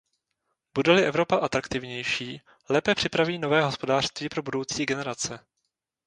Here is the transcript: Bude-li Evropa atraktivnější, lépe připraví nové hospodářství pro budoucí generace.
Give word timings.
Bude-li 0.73 1.03
Evropa 1.05 1.35
atraktivnější, 1.37 2.41
lépe 2.69 2.95
připraví 2.95 3.37
nové 3.39 3.61
hospodářství 3.63 4.29
pro 4.29 4.43
budoucí 4.43 4.85
generace. 4.85 5.39